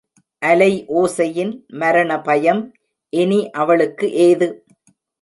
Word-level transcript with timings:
அலைஓசையின் 0.41 1.51
மரணபயம் 1.73 2.63
இனி 3.13 3.49
அவளுக்கு 3.49 4.11
ஏது? 4.11 4.49